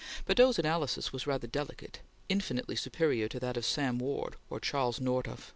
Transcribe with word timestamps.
Badeau's 0.25 0.57
analysis 0.57 1.13
was 1.13 1.27
rather 1.27 1.45
delicate; 1.45 1.99
infinitely 2.27 2.75
superior 2.75 3.27
to 3.27 3.39
that 3.39 3.55
of 3.55 3.63
Sam 3.67 3.99
Ward 3.99 4.35
or 4.49 4.59
Charles 4.59 4.97
Nordhoff. 4.99 5.49